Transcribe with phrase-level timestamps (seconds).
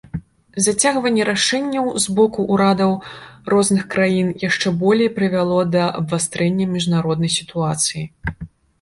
[0.67, 2.91] Зацягванне рашэнняў з боку ўрадаў
[3.57, 8.03] розных краін яшчэ болей прывяло да абвастрэння міжнароднай сітуацыі.